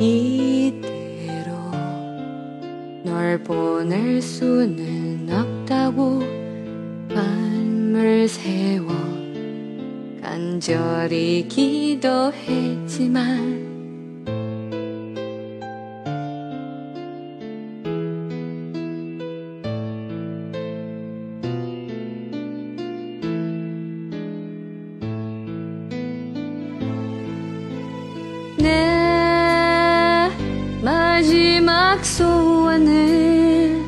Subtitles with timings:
[0.00, 1.52] 이대로
[3.04, 6.20] 널 보낼 수는 없다고
[7.14, 8.88] 밤을 새워
[10.22, 12.90] 간절히 기도했지만
[31.20, 33.84] 마지막 소원은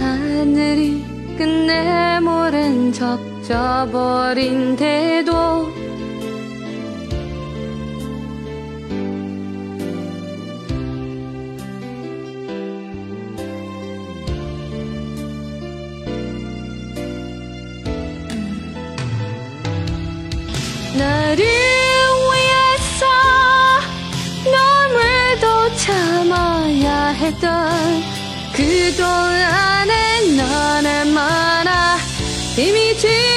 [0.00, 1.04] 하늘이
[1.38, 5.32] 끝내 모른 척 져버린데도
[27.28, 28.02] 했던
[28.54, 31.98] 그동안의 넌 얼마나
[32.56, 33.27] 힘이 들었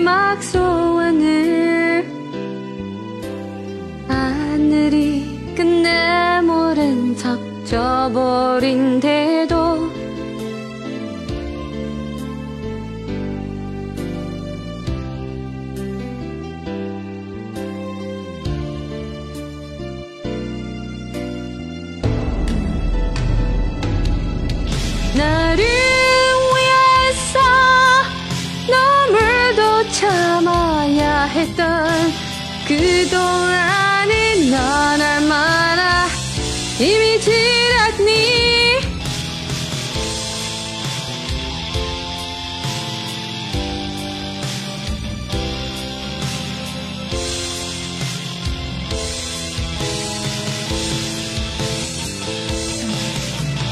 [0.00, 0.97] 마지
[32.68, 36.06] 그동안이 넌 얼마나
[36.76, 38.78] 힘이 들었니?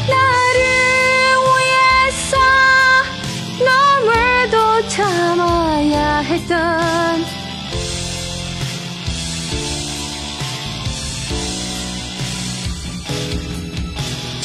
[0.09, 0.63] 나를
[1.45, 2.37] 위해서
[3.59, 6.86] 눈물도 참아야 했던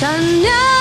[0.01, 0.80] 善良